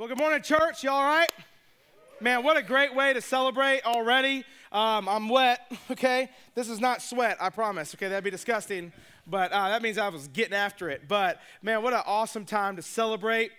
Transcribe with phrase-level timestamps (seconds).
[0.00, 0.82] Well, good morning, church.
[0.82, 1.28] You all right?
[2.22, 4.46] Man, what a great way to celebrate already.
[4.72, 6.30] Um, I'm wet, okay?
[6.54, 8.08] This is not sweat, I promise, okay?
[8.08, 8.94] That'd be disgusting,
[9.26, 11.06] but uh, that means I was getting after it.
[11.06, 13.52] But man, what an awesome time to celebrate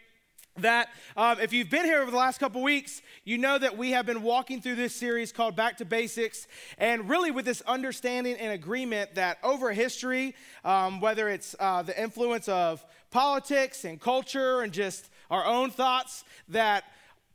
[0.58, 3.92] that um, if you've been here over the last couple weeks, you know that we
[3.92, 6.48] have been walking through this series called Back to Basics,
[6.80, 10.34] and really with this understanding and agreement that over history,
[10.66, 16.24] um, whether it's uh, the influence of politics and culture and just our own thoughts
[16.50, 16.84] that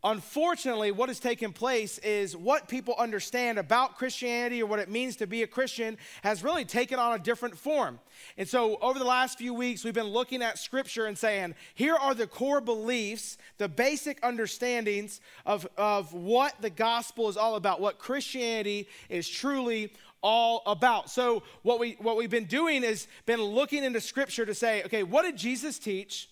[0.05, 5.16] unfortunately what has taken place is what people understand about christianity or what it means
[5.16, 7.98] to be a christian has really taken on a different form.
[8.36, 11.97] And so over the last few weeks we've been looking at scripture and saying here
[11.97, 17.80] are the core beliefs the basic understandings of, of what the gospel is all about
[17.80, 19.91] what christianity is truly
[20.22, 21.08] all about.
[21.08, 25.02] So what we what we've been doing is been looking into scripture to say okay
[25.02, 26.28] what did jesus teach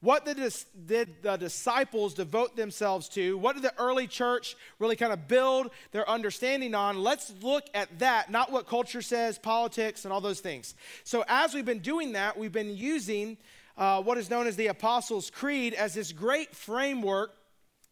[0.00, 0.36] what did
[0.86, 3.36] the disciples devote themselves to?
[3.36, 7.02] What did the early church really kind of build their understanding on?
[7.02, 10.76] Let's look at that, not what culture says, politics, and all those things.
[11.02, 13.38] So, as we've been doing that, we've been using
[13.76, 17.34] uh, what is known as the Apostles' Creed as this great framework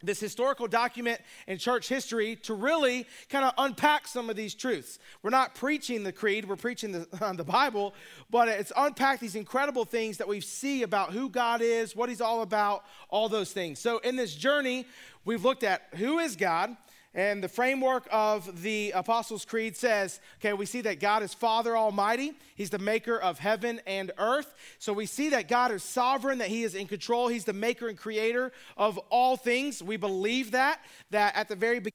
[0.03, 4.99] this historical document in church history to really kind of unpack some of these truths.
[5.23, 7.07] We're not preaching the creed, we're preaching the,
[7.37, 7.95] the Bible,
[8.31, 12.21] but it's unpacked these incredible things that we see about who God is, what He's
[12.21, 13.79] all about, all those things.
[13.79, 14.87] So, in this journey,
[15.25, 16.77] we've looked at who is God,
[17.17, 21.75] and the framework of the Apostles' Creed says, okay, we see that God is Father
[21.75, 22.35] Almighty.
[22.55, 24.55] He's the maker of heaven and earth.
[24.79, 27.29] So we see that God is sovereign, that He is in control.
[27.29, 29.83] He's the maker and creator of all things.
[29.83, 31.93] We believe that, that at the very beginning,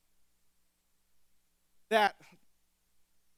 [1.90, 2.16] that,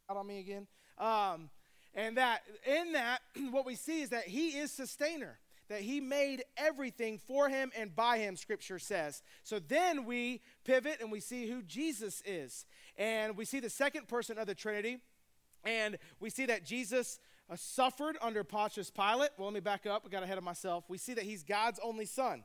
[0.10, 0.68] out on me again.
[0.98, 1.50] Um,
[1.94, 3.20] and that in that,
[3.52, 5.38] what we see is that He is sustainer
[5.70, 9.22] that he made everything for him and by him, scripture says.
[9.44, 12.66] So then we pivot and we see who Jesus is.
[12.98, 15.00] And we see the second person of the Trinity.
[15.64, 17.20] And we see that Jesus
[17.50, 19.30] uh, suffered under Pontius Pilate.
[19.38, 20.04] Well, let me back up.
[20.06, 20.86] I got ahead of myself.
[20.90, 22.44] We see that he's God's only son.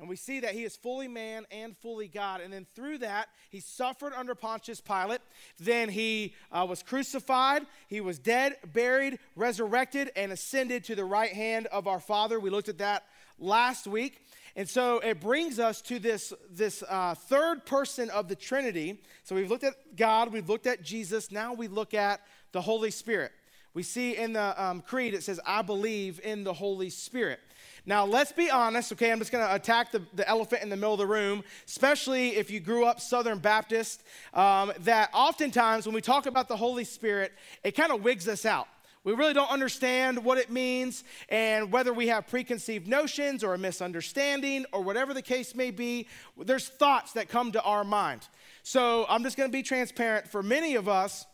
[0.00, 2.40] And we see that he is fully man and fully God.
[2.40, 5.20] And then through that, he suffered under Pontius Pilate.
[5.60, 7.64] Then he uh, was crucified.
[7.88, 12.40] He was dead, buried, resurrected, and ascended to the right hand of our Father.
[12.40, 13.04] We looked at that
[13.38, 14.20] last week.
[14.56, 19.00] And so it brings us to this, this uh, third person of the Trinity.
[19.24, 22.20] So we've looked at God, we've looked at Jesus, now we look at
[22.52, 23.32] the Holy Spirit.
[23.74, 27.40] We see in the um, Creed, it says, I believe in the Holy Spirit.
[27.86, 29.12] Now, let's be honest, okay?
[29.12, 32.50] I'm just gonna attack the, the elephant in the middle of the room, especially if
[32.50, 34.02] you grew up Southern Baptist,
[34.32, 38.46] um, that oftentimes when we talk about the Holy Spirit, it kind of wigs us
[38.46, 38.68] out.
[39.04, 43.58] We really don't understand what it means, and whether we have preconceived notions or a
[43.58, 46.08] misunderstanding or whatever the case may be,
[46.38, 48.26] there's thoughts that come to our mind.
[48.62, 50.26] So I'm just gonna be transparent.
[50.26, 51.26] For many of us,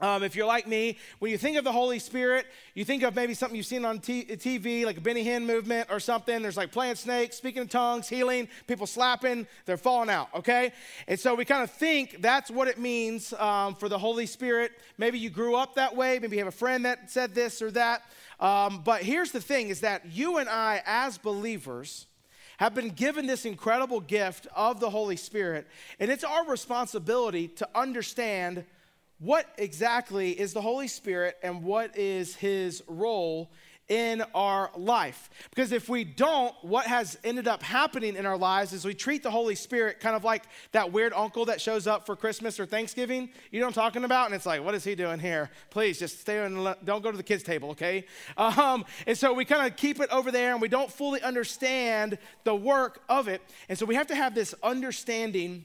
[0.00, 3.16] um, if you're like me, when you think of the Holy Spirit, you think of
[3.16, 6.40] maybe something you've seen on t- TV, like a Benny Hinn movement or something.
[6.40, 10.72] There's like playing snakes, speaking in tongues, healing, people slapping, they're falling out, okay?
[11.08, 14.70] And so we kind of think that's what it means um, for the Holy Spirit.
[14.98, 17.72] Maybe you grew up that way, maybe you have a friend that said this or
[17.72, 18.02] that.
[18.38, 22.06] Um, but here's the thing is that you and I, as believers,
[22.58, 25.66] have been given this incredible gift of the Holy Spirit,
[25.98, 28.64] and it's our responsibility to understand
[29.18, 33.50] what exactly is the Holy Spirit and what is his role
[33.88, 35.30] in our life.
[35.50, 39.22] Because if we don't, what has ended up happening in our lives is we treat
[39.22, 42.66] the Holy Spirit kind of like that weird uncle that shows up for Christmas or
[42.66, 43.30] Thanksgiving.
[43.50, 44.26] You know what I'm talking about?
[44.26, 45.50] And it's like, what is he doing here?
[45.70, 48.04] Please just stay and don't go to the kids' table, okay?
[48.36, 52.18] Um, and so we kind of keep it over there and we don't fully understand
[52.44, 53.40] the work of it.
[53.68, 55.64] And so we have to have this understanding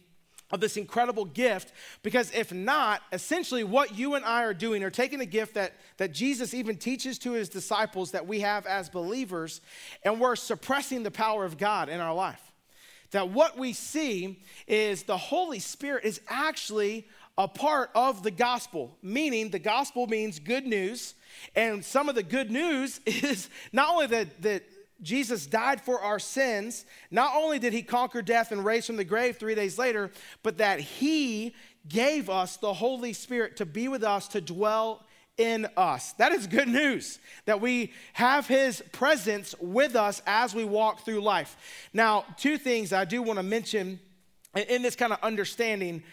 [0.52, 1.74] of this incredible gift
[2.04, 5.74] because if not essentially what you and i are doing are taking a gift that,
[5.98, 9.62] that jesus even teaches to his disciples that we have as believers
[10.04, 12.52] and we're suppressing the power of god in our life
[13.12, 17.08] that what we see is the holy spirit is actually
[17.38, 21.16] a part of the gospel meaning the gospel means good news
[21.56, 24.64] and some of the good news is not only that, that
[25.04, 29.04] Jesus died for our sins, not only did he conquer death and raise from the
[29.04, 30.12] grave three days later,
[30.42, 31.54] but that he
[31.88, 35.06] gave us the Holy Spirit to be with us, to dwell
[35.38, 36.14] in us.
[36.14, 41.22] That is good news that we have his presence with us as we walk through
[41.22, 41.58] life.
[41.92, 44.00] Now, two things I do want to mention
[44.56, 46.04] in this kind of understanding.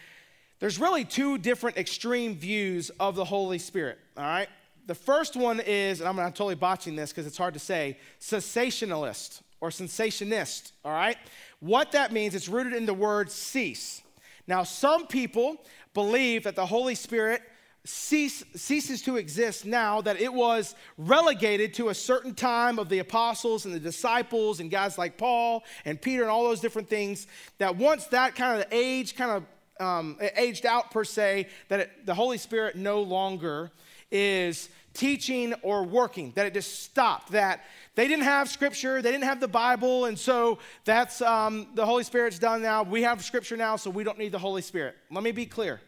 [0.58, 4.48] There's really two different extreme views of the Holy Spirit, all right?
[4.86, 9.42] The first one is, and I'm, totally botching this because it's hard to say, cessationalist.
[9.60, 11.16] or sensationist, all right?
[11.60, 14.02] What that means, it's rooted in the word cease.
[14.46, 15.62] Now, some people
[15.94, 17.42] believe that the Holy Spirit
[17.84, 23.00] cease, ceases to exist now, that it was relegated to a certain time of the
[23.00, 27.26] apostles and the disciples and guys like Paul and Peter and all those different things,
[27.58, 29.44] that once that kind of age kind of
[29.86, 33.70] um, aged out per se, that it, the Holy Spirit no longer
[34.10, 37.64] is teaching or working, that it just stopped, that
[37.94, 42.02] they didn't have scripture, they didn't have the Bible, and so that's um, the Holy
[42.02, 42.82] Spirit's done now.
[42.82, 44.96] We have scripture now, so we don't need the Holy Spirit.
[45.10, 45.80] Let me be clear.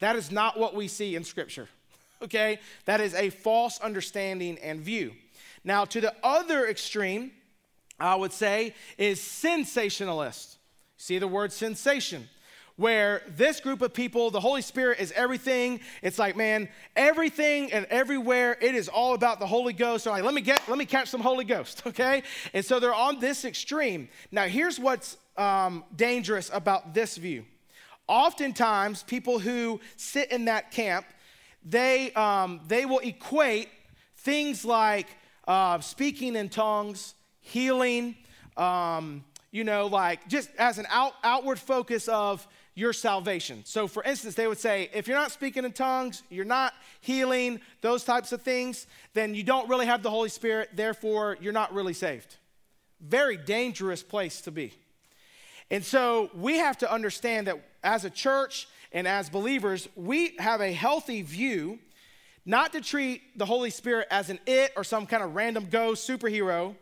[0.00, 1.68] That is not what we see in Scripture,
[2.22, 2.58] okay?
[2.86, 5.12] That is a false understanding and view.
[5.62, 7.32] Now, to the other extreme,
[7.98, 10.56] I would say, is sensationalist.
[10.96, 12.28] See the word sensation
[12.80, 15.80] where this group of people, the Holy Spirit is everything.
[16.00, 16.66] It's like, man,
[16.96, 20.04] everything and everywhere, it is all about the Holy Ghost.
[20.04, 22.22] So like, let me get, let me catch some Holy Ghost, okay?
[22.54, 24.08] And so they're on this extreme.
[24.32, 27.44] Now, here's what's um, dangerous about this view
[28.08, 31.04] oftentimes people who sit in that camp
[31.62, 33.68] they, um, they will equate
[34.16, 35.06] things like
[35.46, 38.16] uh, speaking in tongues healing
[38.56, 42.46] um, you know like just as an out, outward focus of
[42.80, 43.62] your salvation.
[43.64, 47.60] So for instance they would say if you're not speaking in tongues you're not healing
[47.82, 51.74] those types of things then you don't really have the holy spirit therefore you're not
[51.74, 52.36] really saved.
[53.00, 54.72] Very dangerous place to be.
[55.70, 60.60] And so we have to understand that as a church and as believers, we have
[60.60, 61.78] a healthy view
[62.44, 66.08] not to treat the Holy Spirit as an it or some kind of random ghost
[66.08, 66.74] superhero,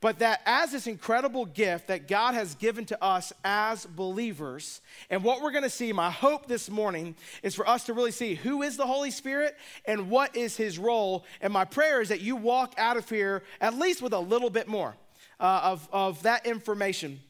[0.00, 4.80] but that as this incredible gift that God has given to us as believers.
[5.10, 8.34] And what we're gonna see, my hope this morning is for us to really see
[8.34, 9.56] who is the Holy Spirit
[9.86, 11.24] and what is his role.
[11.40, 14.50] And my prayer is that you walk out of here at least with a little
[14.50, 14.96] bit more
[15.40, 17.20] uh, of, of that information.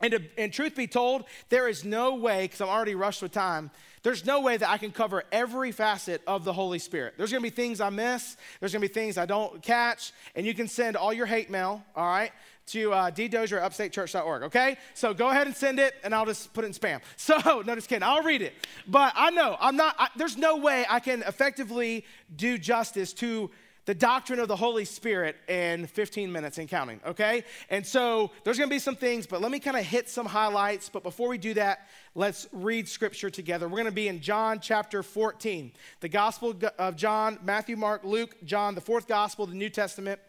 [0.00, 3.32] And, to, and truth be told, there is no way, because I'm already rushed with
[3.32, 3.70] time,
[4.06, 7.14] there's no way that I can cover every facet of the Holy Spirit.
[7.16, 10.54] There's gonna be things I miss, there's gonna be things I don't catch, and you
[10.54, 12.30] can send all your hate mail, all right,
[12.66, 14.76] to uh, ddozier at upstatechurch.org, okay?
[14.94, 17.00] So go ahead and send it, and I'll just put it in spam.
[17.16, 18.54] So, no, just kidding, I'll read it.
[18.86, 22.04] But I know, I'm not, I, there's no way I can effectively
[22.36, 23.50] do justice to
[23.86, 27.44] the doctrine of the Holy Spirit in 15 minutes and counting, okay?
[27.70, 30.88] And so there's gonna be some things, but let me kind of hit some highlights.
[30.88, 33.68] But before we do that, let's read scripture together.
[33.68, 38.74] We're gonna be in John chapter 14, the Gospel of John, Matthew, Mark, Luke, John,
[38.74, 40.20] the fourth Gospel, the New Testament.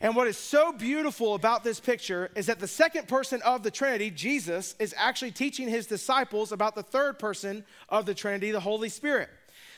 [0.00, 3.70] And what is so beautiful about this picture is that the second person of the
[3.70, 8.58] Trinity, Jesus, is actually teaching his disciples about the third person of the Trinity, the
[8.58, 9.30] Holy Spirit.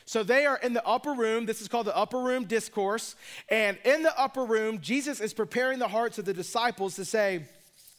[0.07, 1.45] So they are in the upper room.
[1.45, 3.17] This is called the upper room discourse.
[3.49, 7.43] And in the upper room, Jesus is preparing the hearts of the disciples to say,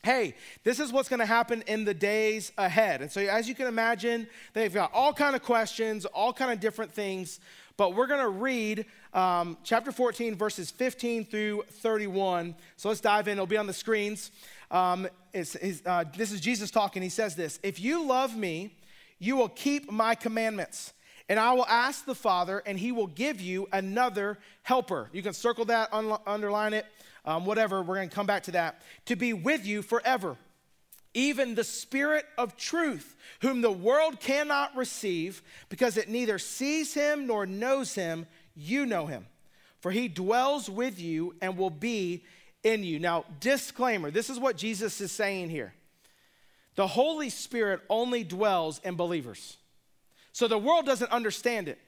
[0.04, 3.02] hey this is what's going to happen in the days ahead.
[3.02, 6.60] And so as you can imagine they've got all kind of questions all kind of
[6.60, 7.40] different things.
[7.76, 13.28] But we're going to read um, chapter 14 verses 15 through 31 so let's dive
[13.28, 13.32] in.
[13.32, 14.30] It'll be on the screens.
[14.70, 17.02] Um, it's, it's, uh, this is jesus talking.
[17.02, 18.76] He says this if you love me
[19.18, 20.92] you will keep my commandments
[21.28, 25.10] and I will ask the Father, and he will give you another helper.
[25.12, 26.86] You can circle that, un- underline it,
[27.24, 27.82] um, whatever.
[27.82, 28.80] We're going to come back to that.
[29.06, 30.36] To be with you forever.
[31.12, 37.26] Even the Spirit of truth, whom the world cannot receive because it neither sees him
[37.26, 39.26] nor knows him, you know him.
[39.80, 42.24] For he dwells with you and will be
[42.62, 42.98] in you.
[42.98, 45.74] Now, disclaimer this is what Jesus is saying here.
[46.74, 49.56] The Holy Spirit only dwells in believers.
[50.32, 51.78] So the world doesn't understand it.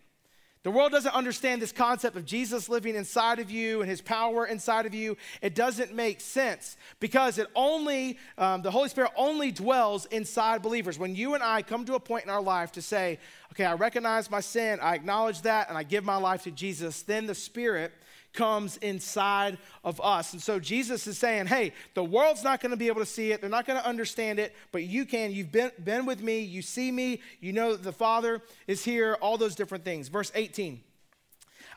[0.63, 4.45] The world doesn't understand this concept of Jesus living inside of you and his power
[4.45, 5.17] inside of you.
[5.41, 10.99] It doesn't make sense because it only, um, the Holy Spirit only dwells inside believers.
[10.99, 13.19] When you and I come to a point in our life to say,
[13.53, 17.01] okay, I recognize my sin, I acknowledge that, and I give my life to Jesus,
[17.03, 17.93] then the Spirit
[18.33, 20.33] comes inside of us.
[20.33, 23.33] And so Jesus is saying, hey, the world's not going to be able to see
[23.33, 25.33] it, they're not going to understand it, but you can.
[25.33, 29.17] You've been, been with me, you see me, you know that the Father is here,
[29.21, 30.09] all those different things.
[30.09, 30.81] Verse 18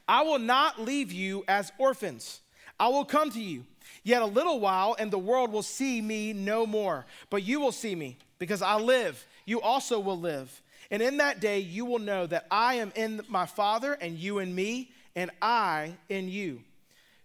[0.07, 2.41] I will not leave you as orphans,
[2.79, 3.65] I will come to you.
[4.05, 7.05] Yet a little while, and the world will see me no more.
[7.29, 9.25] But you will see me, because I live.
[9.45, 10.61] You also will live.
[10.91, 14.39] And in that day, you will know that I am in my Father, and you
[14.39, 16.61] in me, and I in you.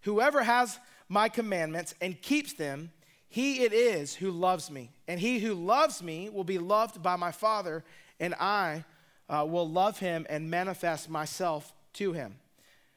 [0.02, 0.78] Whoever has
[1.08, 2.90] my commandments and keeps them,
[3.28, 4.90] he it is who loves me.
[5.06, 7.84] And he who loves me will be loved by my Father,
[8.20, 8.84] and I
[9.28, 12.36] uh, will love him and manifest myself to him.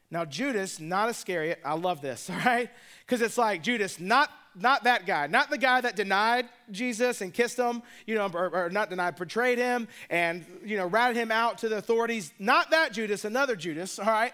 [0.10, 2.70] Now, Judas, not Iscariot, I love this, all right?
[3.06, 7.34] Because it's like Judas, not, not that guy, not the guy that denied Jesus and
[7.34, 11.32] kissed him, you know, or, or not denied, betrayed him and, you know, ratted him
[11.32, 12.34] out to the authorities.
[12.40, 14.34] Not that Judas, another Judas, all right?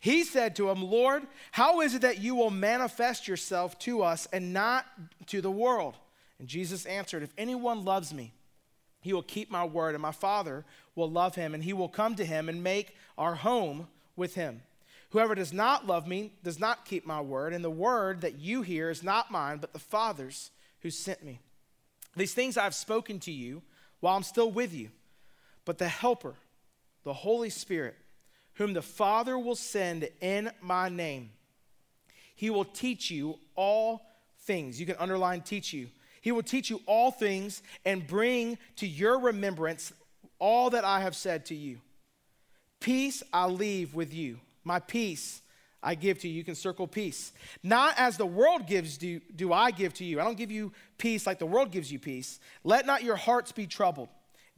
[0.00, 4.28] He said to him, Lord, how is it that you will manifest yourself to us
[4.32, 4.86] and not
[5.26, 5.96] to the world?
[6.38, 8.32] And Jesus answered, If anyone loves me,
[9.00, 10.64] he will keep my word, and my Father
[10.94, 14.62] will love him, and he will come to him and make our home with him.
[15.10, 18.62] Whoever does not love me does not keep my word, and the word that you
[18.62, 20.50] hear is not mine, but the Father's
[20.80, 21.40] who sent me.
[22.16, 23.62] These things I have spoken to you
[24.00, 24.90] while I'm still with you.
[25.64, 26.34] But the Helper,
[27.04, 27.96] the Holy Spirit,
[28.58, 31.30] whom the Father will send in my name,
[32.34, 34.04] he will teach you all
[34.40, 34.78] things.
[34.78, 35.88] You can underline teach you.
[36.20, 39.92] He will teach you all things and bring to your remembrance
[40.38, 41.78] all that I have said to you.
[42.80, 45.40] Peace I leave with you my peace
[45.82, 46.34] I give to you.
[46.34, 47.32] You can circle peace.
[47.62, 50.20] Not as the world gives, do, do I give to you.
[50.20, 52.40] I don't give you peace like the world gives you peace.
[52.64, 54.08] Let not your hearts be troubled,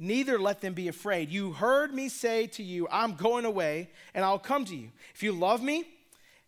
[0.01, 1.31] neither let them be afraid.
[1.31, 4.91] You heard me say to you, I'm going away, and I'll come to you.
[5.15, 5.85] If you love me,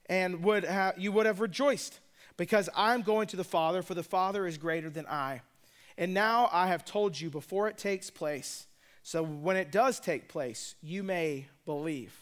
[0.06, 2.00] and would have, you would have rejoiced,
[2.36, 5.42] because I'm going to the Father, for the Father is greater than I.
[5.96, 8.66] And now I have told you before it takes place,
[9.02, 12.18] so when it does take place, you may believe.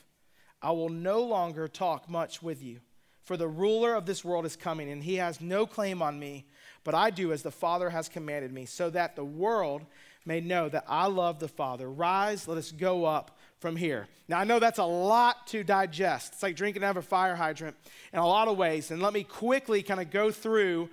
[0.61, 2.81] I will no longer talk much with you,
[3.23, 6.47] for the ruler of this world is coming, and he has no claim on me,
[6.83, 9.87] but I do as the Father has commanded me, so that the world
[10.25, 11.91] may know that I love the Father.
[11.91, 14.09] Rise, let us go up from here.
[14.29, 16.35] Now, I know that's a lot to digest.
[16.35, 17.77] It's like drinking out of a fire hydrant
[18.13, 18.91] in a lot of ways.
[18.91, 20.89] And let me quickly kind of go through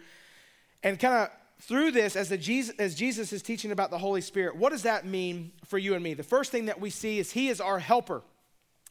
[0.84, 1.30] and kind of
[1.62, 4.56] through this as, the Jesus, as Jesus is teaching about the Holy Spirit.
[4.56, 6.14] What does that mean for you and me?
[6.14, 8.22] The first thing that we see is He is our helper.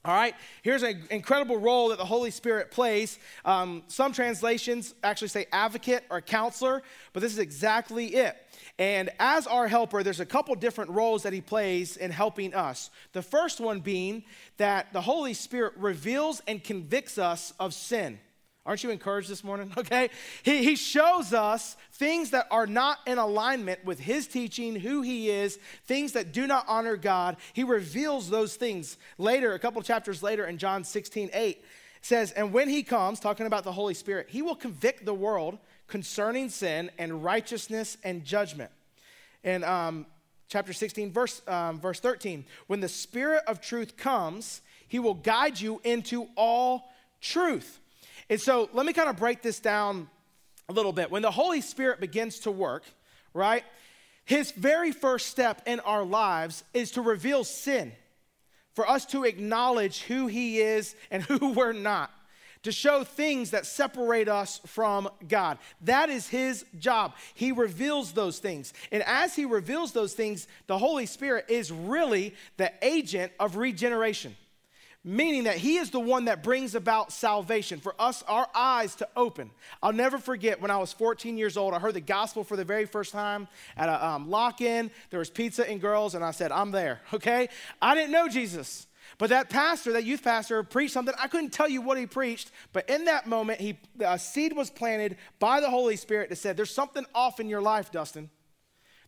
[0.04, 3.18] All right, here's an incredible role that the Holy Spirit plays.
[3.44, 8.36] Um, some translations actually say advocate or counselor, but this is exactly it.
[8.78, 12.90] And as our helper, there's a couple different roles that he plays in helping us.
[13.14, 14.22] The first one being
[14.58, 18.20] that the Holy Spirit reveals and convicts us of sin.
[18.66, 19.72] Aren't you encouraged this morning?
[19.86, 20.10] Okay.
[20.42, 25.30] He, he shows us things that are not in alignment with his teaching, who he
[25.30, 27.36] is, things that do not honor God.
[27.52, 31.64] He reveals those things later, a couple chapters later in John 16, 8.
[32.00, 35.58] says, And when he comes, talking about the Holy Spirit, he will convict the world
[35.86, 38.72] concerning sin and righteousness and judgment.
[39.44, 40.06] In um,
[40.48, 45.60] chapter 16, verse, um, verse 13, when the Spirit of truth comes, he will guide
[45.60, 47.80] you into all truth.
[48.28, 50.08] And so let me kind of break this down
[50.68, 51.10] a little bit.
[51.10, 52.84] When the Holy Spirit begins to work,
[53.32, 53.64] right,
[54.24, 57.92] his very first step in our lives is to reveal sin,
[58.74, 62.10] for us to acknowledge who he is and who we're not,
[62.64, 65.58] to show things that separate us from God.
[65.82, 67.14] That is his job.
[67.34, 68.74] He reveals those things.
[68.90, 74.34] And as he reveals those things, the Holy Spirit is really the agent of regeneration
[75.06, 77.78] meaning that he is the one that brings about salvation.
[77.78, 79.52] For us our eyes to open.
[79.80, 82.64] I'll never forget when i was 14 years old i heard the gospel for the
[82.64, 83.46] very first time
[83.76, 84.90] at a um, lock-in.
[85.10, 87.48] There was pizza and girls and i said i'm there okay?
[87.80, 91.14] I didn't know jesus but that pastor that youth pastor preached something.
[91.18, 94.70] I couldn't tell you what he preached but in that moment he a seed was
[94.70, 98.28] planted by the holy spirit that said there's something off in your life dustin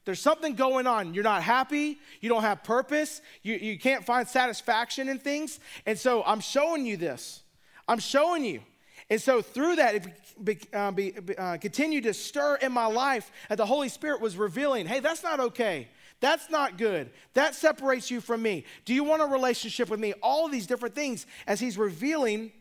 [0.08, 1.12] there's something going on.
[1.12, 1.98] You're not happy.
[2.22, 3.20] You don't have purpose.
[3.42, 5.60] You, you can't find satisfaction in things.
[5.84, 7.42] And so I'm showing you this.
[7.86, 8.62] I'm showing you.
[9.10, 10.06] And so through that, it
[10.42, 14.38] be, uh, be, uh, continued to stir in my life, that the Holy Spirit was
[14.38, 15.88] revealing, hey, that's not okay.
[16.20, 17.10] That's not good.
[17.34, 18.64] That separates you from me.
[18.86, 20.14] Do you want a relationship with me?
[20.22, 22.52] All these different things as he's revealing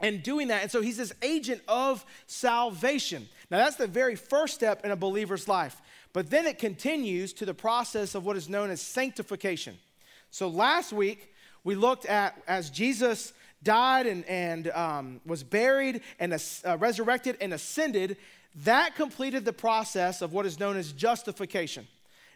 [0.00, 0.62] and doing that.
[0.62, 3.28] And so he's this agent of salvation.
[3.50, 5.82] Now, that's the very first step in a believer's life.
[6.14, 9.76] But then it continues to the process of what is known as sanctification.
[10.30, 16.32] So last week, we looked at as Jesus died and, and um, was buried and
[16.32, 18.16] uh, resurrected and ascended,
[18.54, 21.88] that completed the process of what is known as justification.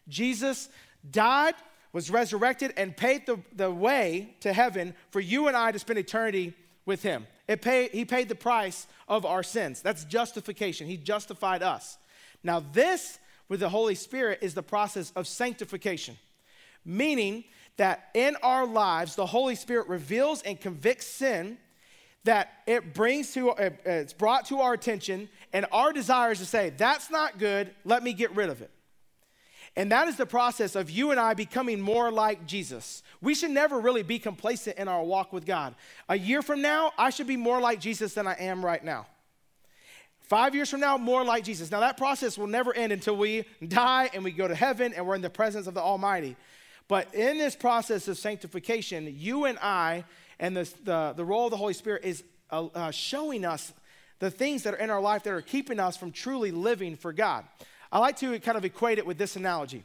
[0.08, 0.68] Jesus
[1.08, 1.54] died,
[1.92, 6.00] was resurrected, and paid the, the way to heaven for you and I to spend
[6.00, 6.52] eternity
[6.85, 7.26] with him.
[7.47, 9.82] It paid, he paid the price of our sins.
[9.82, 10.88] That's justification.
[10.88, 11.97] He justified us.
[12.42, 13.18] Now, this
[13.49, 16.17] with the Holy Spirit is the process of sanctification,
[16.85, 17.45] meaning
[17.76, 21.59] that in our lives, the Holy Spirit reveals and convicts sin
[22.25, 26.45] that it brings to uh, it's brought to our attention and our desire is to
[26.45, 28.71] say that's not good let me get rid of it
[29.76, 33.02] And that is the process of you and I becoming more like Jesus.
[33.21, 35.75] We should never really be complacent in our walk with God.
[36.09, 39.07] A year from now, I should be more like Jesus than I am right now.
[40.28, 41.70] Five years from now, more like Jesus.
[41.70, 45.06] Now, that process will never end until we die and we go to heaven and
[45.06, 46.37] we're in the presence of the Almighty.
[46.87, 50.04] But in this process of sanctification, you and I,
[50.38, 53.73] and the, the, the role of the Holy Spirit is uh, uh, showing us
[54.18, 57.14] the things that are in our life that are keeping us from truly living for
[57.14, 57.47] God.
[57.90, 59.82] I like to kind of equate it with this analogy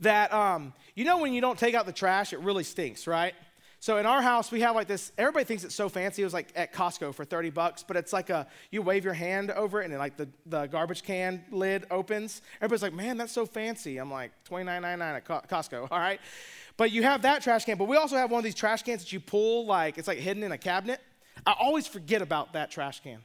[0.00, 3.34] that, um, you know, when you don't take out the trash, it really stinks, right?
[3.78, 5.12] So in our house, we have like this.
[5.18, 6.22] Everybody thinks it's so fancy.
[6.22, 9.14] It was like at Costco for 30 bucks, but it's like a you wave your
[9.14, 12.42] hand over it and like the, the garbage can lid opens.
[12.60, 13.98] Everybody's like, man, that's so fancy.
[13.98, 15.88] I'm like 29.99 at Costco.
[15.90, 16.20] All right,
[16.76, 17.76] but you have that trash can.
[17.76, 20.18] But we also have one of these trash cans that you pull like it's like
[20.18, 21.00] hidden in a cabinet.
[21.44, 23.18] I always forget about that trash can.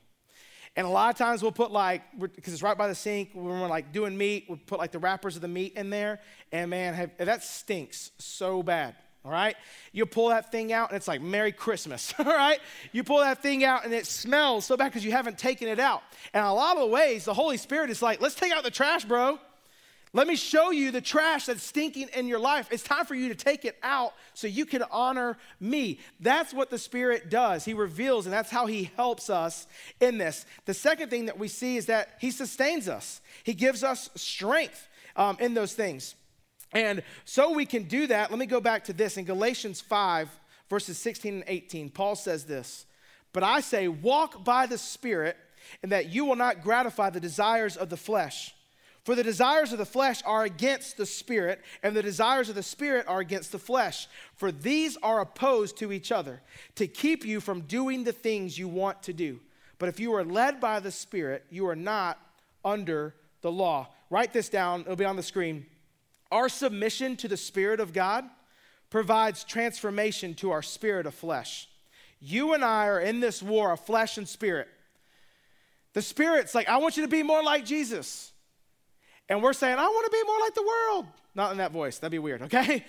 [0.75, 3.45] And a lot of times we'll put like, because it's right by the sink, when
[3.45, 6.21] we're like doing meat, we'll put like the wrappers of the meat in there.
[6.51, 9.55] And man, have, that stinks so bad all right?
[9.91, 12.59] You pull that thing out and it's like Merry Christmas, all right?
[12.91, 15.79] You pull that thing out and it smells so bad because you haven't taken it
[15.79, 16.01] out.
[16.33, 18.71] And a lot of the ways, the Holy Spirit is like, let's take out the
[18.71, 19.39] trash, bro.
[20.13, 22.67] Let me show you the trash that's stinking in your life.
[22.69, 25.99] It's time for you to take it out so you can honor me.
[26.19, 27.63] That's what the Spirit does.
[27.63, 29.67] He reveals, and that's how He helps us
[30.01, 30.45] in this.
[30.65, 34.89] The second thing that we see is that He sustains us, He gives us strength
[35.15, 36.15] um, in those things.
[36.73, 38.29] And so we can do that.
[38.29, 40.29] Let me go back to this in Galatians 5,
[40.69, 41.89] verses 16 and 18.
[41.89, 42.85] Paul says this
[43.33, 45.37] But I say, walk by the Spirit,
[45.83, 48.53] and that you will not gratify the desires of the flesh.
[49.03, 52.63] For the desires of the flesh are against the Spirit, and the desires of the
[52.63, 54.07] Spirit are against the flesh.
[54.35, 56.41] For these are opposed to each other,
[56.75, 59.39] to keep you from doing the things you want to do.
[59.79, 62.19] But if you are led by the Spirit, you are not
[62.63, 63.89] under the law.
[64.11, 65.65] Write this down, it'll be on the screen.
[66.31, 68.25] Our submission to the Spirit of God
[68.89, 71.67] provides transformation to our spirit of flesh.
[72.19, 74.67] You and I are in this war of flesh and spirit.
[75.93, 78.31] The Spirit's like, I want you to be more like Jesus.
[79.27, 81.05] And we're saying, I want to be more like the world.
[81.33, 82.85] Not in that voice, that'd be weird, okay?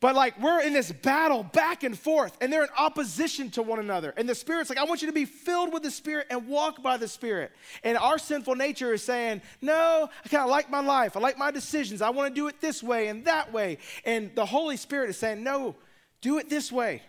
[0.00, 3.78] But like we're in this battle back and forth, and they're in opposition to one
[3.78, 4.12] another.
[4.16, 6.82] And the Spirit's like, I want you to be filled with the Spirit and walk
[6.82, 7.52] by the Spirit.
[7.82, 11.16] And our sinful nature is saying, No, I kind of like my life.
[11.16, 12.02] I like my decisions.
[12.02, 13.78] I want to do it this way and that way.
[14.04, 15.76] And the Holy Spirit is saying, No,
[16.20, 17.00] do it this way.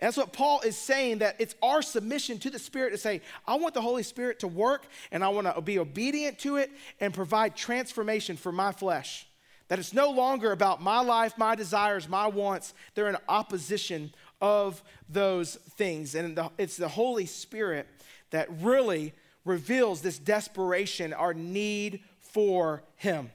[0.00, 3.20] And that's what Paul is saying that it's our submission to the Spirit to say,
[3.46, 6.72] I want the Holy Spirit to work and I want to be obedient to it
[6.98, 9.28] and provide transformation for my flesh.
[9.68, 12.74] That it's no longer about my life, my desires, my wants.
[12.94, 16.14] They're in opposition of those things.
[16.14, 17.86] And it's the Holy Spirit
[18.30, 19.12] that really
[19.44, 23.30] reveals this desperation, our need for Him.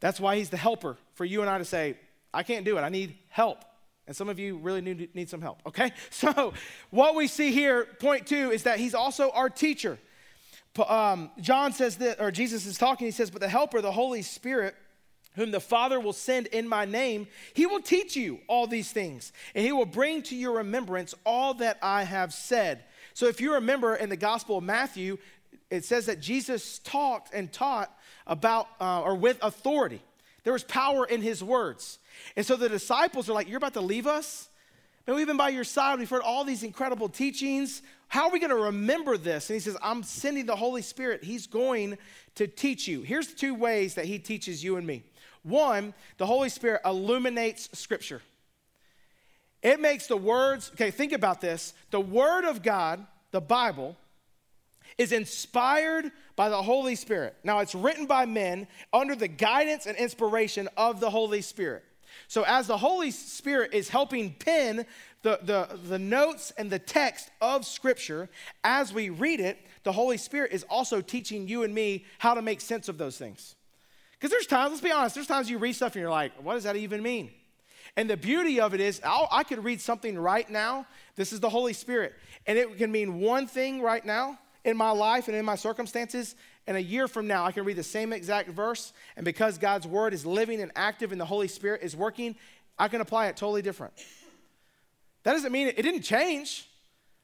[0.00, 1.96] That's why He's the helper for you and I to say,
[2.32, 3.64] I can't do it, I need help.
[4.06, 5.92] And some of you really need, need some help, okay?
[6.10, 6.54] So,
[6.90, 9.98] what we see here, point two, is that He's also our teacher.
[10.86, 14.22] Um, John says that, or Jesus is talking, he says, But the helper, the Holy
[14.22, 14.76] Spirit,
[15.38, 19.32] whom the Father will send in my name, he will teach you all these things,
[19.54, 22.84] and he will bring to your remembrance all that I have said.
[23.14, 25.18] So, if you remember in the Gospel of Matthew,
[25.70, 27.96] it says that Jesus talked and taught
[28.26, 30.02] about uh, or with authority.
[30.44, 31.98] There was power in his words.
[32.36, 34.48] And so the disciples are like, You're about to leave us?
[35.06, 35.98] Man, we've been by your side.
[35.98, 37.82] We've heard all these incredible teachings.
[38.08, 39.50] How are we going to remember this?
[39.50, 41.22] And he says, I'm sending the Holy Spirit.
[41.24, 41.98] He's going
[42.36, 43.02] to teach you.
[43.02, 45.02] Here's two ways that he teaches you and me.
[45.42, 48.22] One, the Holy Spirit illuminates Scripture.
[49.62, 51.74] It makes the words, okay, think about this.
[51.90, 53.96] The Word of God, the Bible,
[54.96, 57.36] is inspired by the Holy Spirit.
[57.44, 61.84] Now, it's written by men under the guidance and inspiration of the Holy Spirit.
[62.26, 64.86] So, as the Holy Spirit is helping pen
[65.22, 68.28] the, the, the notes and the text of Scripture,
[68.64, 72.42] as we read it, the Holy Spirit is also teaching you and me how to
[72.42, 73.54] make sense of those things.
[74.18, 76.54] Because there's times, let's be honest, there's times you read stuff and you're like, what
[76.54, 77.30] does that even mean?
[77.96, 80.86] And the beauty of it is, i could read something right now.
[81.16, 82.14] This is the Holy Spirit.
[82.46, 86.34] And it can mean one thing right now in my life and in my circumstances.
[86.66, 88.92] And a year from now, I can read the same exact verse.
[89.16, 92.36] And because God's word is living and active and the Holy Spirit is working,
[92.78, 93.92] I can apply it totally different.
[95.22, 96.68] That doesn't mean it, it didn't change,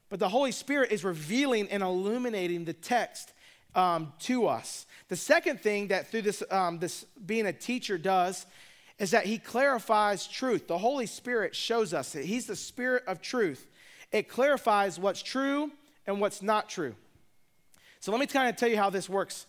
[0.09, 3.33] but the Holy Spirit is revealing and illuminating the text
[3.75, 4.85] um, to us.
[5.09, 8.45] The second thing that through this, um, this being a teacher does
[8.97, 10.67] is that he clarifies truth.
[10.67, 13.67] The Holy Spirit shows us that he's the spirit of truth.
[14.11, 15.71] It clarifies what's true
[16.07, 16.95] and what's not true.
[17.99, 19.45] So let me kind of tell you how this works.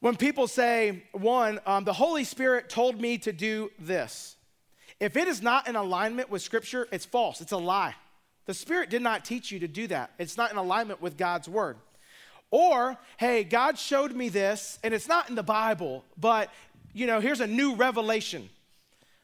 [0.00, 4.36] When people say, one, um, the Holy Spirit told me to do this,
[4.98, 7.94] if it is not in alignment with Scripture, it's false, it's a lie.
[8.46, 11.48] The Spirit did not teach you to do that, it's not in alignment with God's
[11.48, 11.76] Word.
[12.52, 16.50] Or, hey, God showed me this, and it's not in the Bible, but
[16.92, 18.48] you know, here's a new revelation.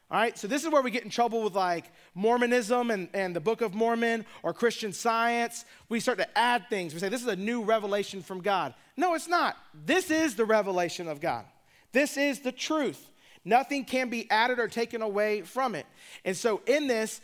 [0.09, 3.35] All right, so this is where we get in trouble with like Mormonism and, and
[3.35, 5.65] the Book of Mormon or Christian science.
[5.87, 6.95] We start to add things.
[6.95, 8.73] We say, this is a new revelation from God.
[8.97, 9.55] No, it's not.
[9.85, 11.45] This is the revelation of God.
[11.91, 13.11] This is the truth.
[13.45, 15.85] Nothing can be added or taken away from it.
[16.25, 17.21] And so, in this,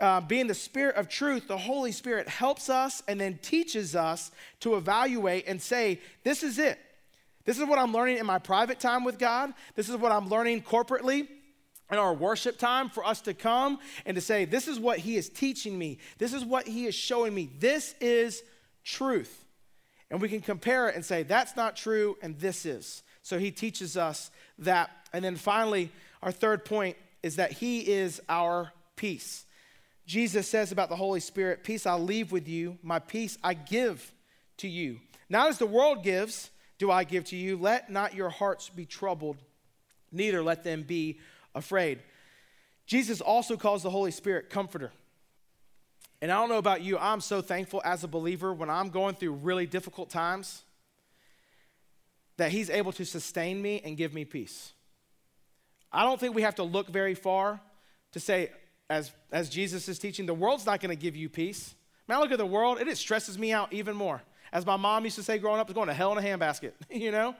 [0.00, 4.30] uh, being the Spirit of truth, the Holy Spirit helps us and then teaches us
[4.60, 6.78] to evaluate and say, this is it.
[7.44, 9.54] This is what I'm learning in my private time with God.
[9.76, 11.28] This is what I'm learning corporately
[11.90, 15.16] in our worship time for us to come and to say, This is what He
[15.16, 15.98] is teaching me.
[16.18, 17.48] This is what He is showing me.
[17.58, 18.42] This is
[18.84, 19.44] truth.
[20.10, 23.04] And we can compare it and say, That's not true, and this is.
[23.22, 24.90] So He teaches us that.
[25.12, 25.90] And then finally,
[26.22, 29.45] our third point is that He is our peace.
[30.06, 34.12] Jesus says about the Holy Spirit, Peace I leave with you, my peace I give
[34.58, 35.00] to you.
[35.28, 37.56] Not as the world gives, do I give to you.
[37.56, 39.36] Let not your hearts be troubled,
[40.12, 41.18] neither let them be
[41.54, 42.00] afraid.
[42.86, 44.92] Jesus also calls the Holy Spirit comforter.
[46.22, 49.16] And I don't know about you, I'm so thankful as a believer when I'm going
[49.16, 50.62] through really difficult times
[52.36, 54.72] that He's able to sustain me and give me peace.
[55.92, 57.60] I don't think we have to look very far
[58.12, 58.50] to say,
[58.88, 61.74] as, as Jesus is teaching, the world's not going to give you peace.
[62.08, 64.22] Man, I look at the world, it, it stresses me out even more.
[64.52, 66.72] As my mom used to say growing up, it's going to hell in a handbasket,
[66.90, 67.34] you know?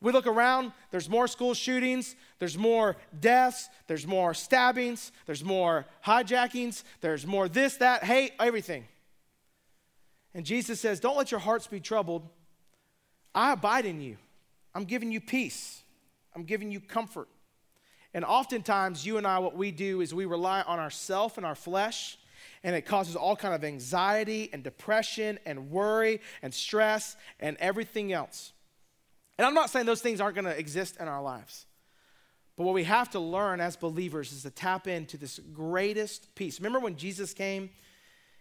[0.00, 5.86] We look around, there's more school shootings, there's more deaths, there's more stabbings, there's more
[6.04, 8.84] hijackings, there's more this, that, hate, everything.
[10.34, 12.28] And Jesus says, Don't let your hearts be troubled.
[13.34, 14.18] I abide in you.
[14.74, 15.82] I'm giving you peace,
[16.34, 17.28] I'm giving you comfort.
[18.16, 21.54] And oftentimes, you and I, what we do is we rely on ourself and our
[21.54, 22.16] flesh,
[22.64, 28.14] and it causes all kind of anxiety and depression and worry and stress and everything
[28.14, 28.54] else.
[29.36, 31.66] And I'm not saying those things aren't going to exist in our lives.
[32.56, 36.58] But what we have to learn as believers is to tap into this greatest peace.
[36.58, 37.68] Remember when Jesus came,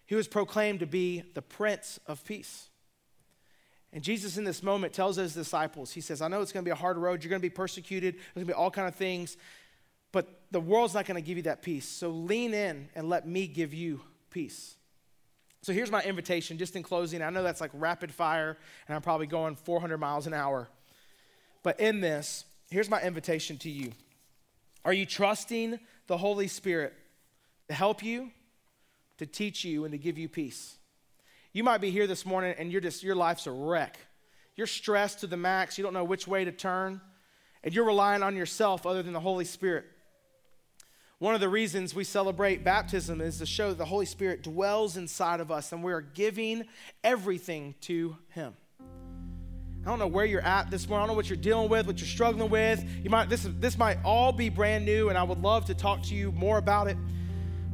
[0.05, 2.69] he was proclaimed to be the Prince of Peace.
[3.91, 6.67] And Jesus in this moment tells his disciples, he says, I know it's going to
[6.67, 7.23] be a hard road.
[7.23, 8.15] You're going to be persecuted.
[8.15, 9.35] There's going to be all kind of things.
[10.51, 11.87] The world's not going to give you that peace.
[11.87, 14.75] So lean in and let me give you peace.
[15.61, 17.23] So here's my invitation, just in closing.
[17.23, 18.55] I know that's like rapid fire,
[18.87, 20.69] and I'm probably going 400 miles an hour.
[21.63, 23.91] But in this, here's my invitation to you
[24.83, 26.93] Are you trusting the Holy Spirit
[27.67, 28.29] to help you,
[29.17, 30.77] to teach you, and to give you peace?
[31.51, 33.97] You might be here this morning and you're just, your life's a wreck.
[34.55, 37.01] You're stressed to the max, you don't know which way to turn,
[37.63, 39.85] and you're relying on yourself other than the Holy Spirit.
[41.19, 44.97] One of the reasons we celebrate baptism is to show that the Holy Spirit dwells
[44.97, 46.65] inside of us and we are giving
[47.05, 48.53] everything to Him.
[48.81, 51.03] I don't know where you're at this morning.
[51.03, 52.83] I don't know what you're dealing with, what you're struggling with.
[53.01, 56.01] You might this this might all be brand new, and I would love to talk
[56.03, 56.97] to you more about it.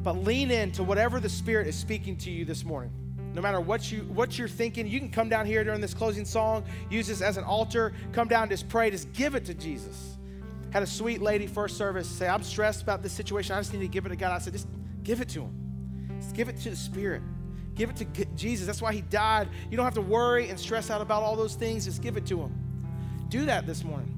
[0.03, 2.91] But lean into whatever the Spirit is speaking to you this morning.
[3.33, 6.25] No matter what you what you're thinking, you can come down here during this closing
[6.25, 10.17] song, use this as an altar, come down, just pray, just give it to Jesus.
[10.71, 13.55] Had a sweet lady first service say, I'm stressed about this situation.
[13.55, 14.31] I just need to give it to God.
[14.31, 14.67] I said, just
[15.03, 16.17] give it to him.
[16.19, 17.21] Just give it to the Spirit.
[17.75, 18.67] Give it to Jesus.
[18.67, 19.49] That's why he died.
[19.69, 21.85] You don't have to worry and stress out about all those things.
[21.85, 22.53] Just give it to him.
[23.29, 24.17] Do that this morning.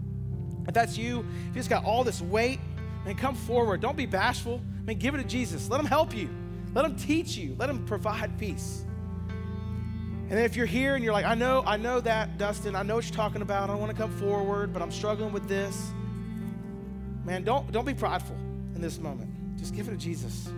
[0.68, 2.60] If that's you, if you just got all this weight,
[3.06, 3.82] man, come forward.
[3.82, 4.62] Don't be bashful.
[4.86, 5.70] Man, give it to Jesus.
[5.70, 6.30] Let him help you.
[6.74, 7.56] Let him teach you.
[7.58, 8.86] Let him provide peace.
[10.30, 12.96] And if you're here and you're like, I know, I know that, Dustin, I know
[12.96, 13.70] what you're talking about.
[13.70, 15.92] I don't want to come forward, but I'm struggling with this.
[17.26, 18.36] Man, don't, don't be prideful
[18.76, 19.58] in this moment.
[19.58, 20.50] Just give it to Jesus.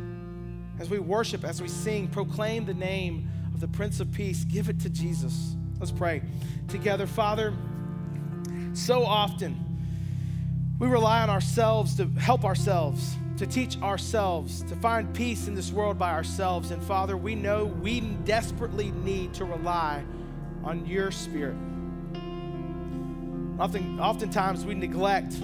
[0.80, 4.44] As we worship, as we sing, proclaim the name of the Prince of Peace.
[4.46, 5.56] Give it to Jesus.
[5.80, 6.22] Let's pray
[6.68, 7.06] together.
[7.06, 7.54] Father,
[8.74, 9.62] so often
[10.80, 15.72] we rely on ourselves to help ourselves, to teach ourselves, to find peace in this
[15.72, 16.72] world by ourselves.
[16.72, 20.04] And Father, we know we desperately need to rely
[20.64, 21.56] on your Spirit.
[23.60, 25.36] Often, oftentimes we neglect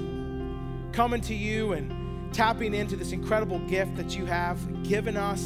[0.93, 5.41] coming to you and tapping into this incredible gift that you have given us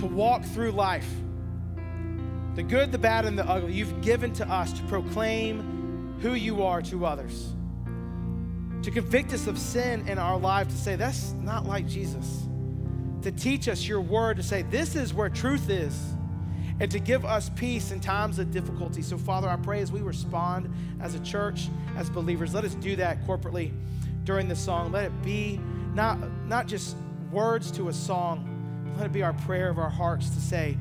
[0.00, 1.08] to walk through life.
[2.54, 6.62] The good, the bad, and the ugly, you've given to us to proclaim who you
[6.62, 7.52] are to others.
[8.82, 12.46] To convict us of sin in our life, to say, that's not like Jesus.
[13.22, 15.96] To teach us your word, to say, this is where truth is.
[16.80, 19.02] and to give us peace in times of difficulty.
[19.02, 22.96] So, Father, I pray as we respond as a church, as believers, let us do
[22.96, 23.72] that corporately
[24.24, 24.92] during the song.
[24.92, 25.60] Let it be
[25.94, 26.96] not, not just
[27.30, 28.48] words to a song,
[28.96, 30.76] let it be our prayer of our hearts to say,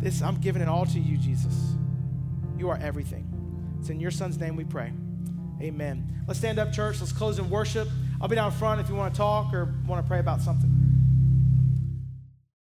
[0.00, 1.74] This, I'm giving it all to you, Jesus.
[2.56, 3.26] You are everything.
[3.80, 4.92] It's in your son's name we pray.
[5.60, 6.24] Amen.
[6.26, 7.00] Let's stand up, church.
[7.00, 7.88] Let's close in worship.
[8.20, 10.75] I'll be down front if you want to talk or want to pray about something.